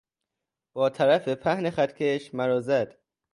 [0.73, 2.97] با طرف پهن خطکش مرا زد.